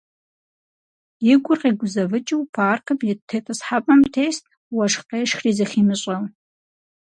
И 1.31 1.33
гур 1.43 1.57
къигузэвыкӀыу 1.61 2.49
паркым 2.55 2.99
ит 3.09 3.19
тетӀысхьэпӀэм 3.29 4.01
тест, 4.13 4.43
уэшх 4.75 5.01
къешхри 5.09 5.51
зыхимыщӀэу. 5.57 6.23